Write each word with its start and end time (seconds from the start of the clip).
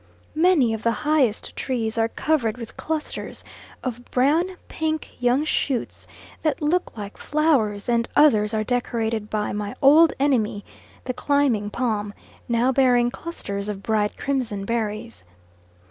Many 0.33 0.73
of 0.73 0.81
the 0.81 0.89
highest 1.05 1.55
trees 1.55 1.95
are 1.95 2.07
covered 2.07 2.57
with 2.57 2.75
clusters 2.75 3.43
of 3.83 4.03
brown 4.09 4.57
pink 4.67 5.11
young 5.19 5.43
shoots 5.45 6.07
that 6.41 6.59
look 6.59 6.97
like 6.97 7.17
flowers, 7.17 7.87
and 7.87 8.09
others 8.15 8.51
are 8.51 8.63
decorated 8.63 9.29
by 9.29 9.51
my 9.53 9.75
old 9.79 10.13
enemy 10.19 10.65
the 11.03 11.13
climbing 11.13 11.69
palm, 11.69 12.15
now 12.49 12.71
bearing 12.71 13.11
clusters 13.11 13.69
of 13.69 13.83
bright 13.83 14.17
crimson 14.17 14.65
berries. 14.65 15.23